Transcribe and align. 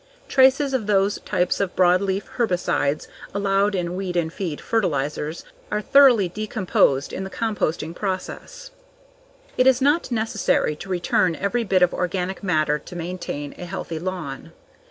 Traces 0.27 0.73
of 0.73 0.87
the 0.87 0.93
those 0.93 1.19
types 1.25 1.59
of 1.59 1.75
broadleaf 1.75 2.23
herbicides 2.39 3.07
allowed 3.35 3.75
in 3.75 3.95
"weed 3.95 4.17
and 4.17 4.33
feed" 4.33 4.59
fertilizers, 4.59 5.45
are 5.69 5.79
thoroughly 5.79 6.27
decomposed 6.27 7.13
in 7.13 7.23
the 7.23 7.29
composting 7.29 7.95
process. 7.95 8.71
It 9.59 9.67
is 9.67 9.79
not 9.79 10.09
necessary 10.11 10.75
to 10.77 10.89
return 10.89 11.35
every 11.35 11.63
bit 11.63 11.83
of 11.83 11.93
organic 11.93 12.41
matter 12.41 12.79
to 12.79 12.95
maintain 12.95 13.53
a 13.59 13.65
healthy 13.65 13.99
lawn. 13.99 14.53